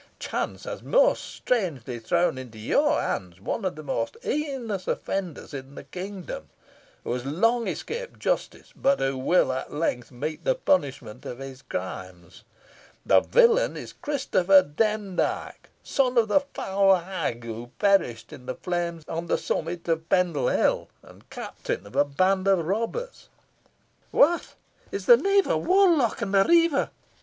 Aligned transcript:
Chance 0.17 0.63
has 0.63 0.81
most 0.81 1.23
strangely 1.23 1.99
thrown 1.99 2.39
into 2.39 2.57
your 2.57 2.99
hands 2.99 3.39
one 3.39 3.63
of 3.63 3.75
the 3.75 3.83
most 3.83 4.17
heinous 4.23 4.87
offenders 4.87 5.53
in 5.53 5.75
the 5.75 5.83
kingdom, 5.83 6.49
who 7.03 7.13
has 7.13 7.23
long 7.23 7.67
escaped 7.67 8.19
justice, 8.19 8.73
but 8.75 8.97
who 8.99 9.15
will 9.15 9.53
at 9.53 9.71
length 9.71 10.09
meet 10.11 10.43
the 10.43 10.55
punishment 10.55 11.23
of 11.23 11.37
his 11.37 11.61
crimes. 11.61 12.43
The 13.05 13.19
villain 13.19 13.77
is 13.77 13.93
Christopher 13.93 14.63
Demdike, 14.63 15.69
son 15.83 16.17
of 16.17 16.29
the 16.29 16.39
foul 16.39 16.95
hag 16.95 17.43
who 17.43 17.69
perished 17.77 18.33
in 18.33 18.47
the 18.47 18.55
flames 18.55 19.03
on 19.07 19.27
the 19.27 19.37
summit 19.37 19.87
of 19.87 20.09
Pendle 20.09 20.47
Hill, 20.47 20.87
and 21.03 21.29
captain 21.29 21.85
of 21.85 21.95
a 21.95 22.05
band 22.05 22.47
of 22.47 22.65
robbers." 22.65 23.29
"What! 24.09 24.55
is 24.91 25.05
the 25.05 25.15
knave 25.17 25.45
a 25.45 25.59
warlock 25.59 26.23
and 26.23 26.35
a 26.35 26.43
riever?" 26.43 26.89